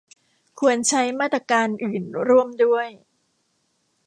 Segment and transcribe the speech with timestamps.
[0.59, 2.87] ควรใช้มาตรการอื่นร่วมด้วย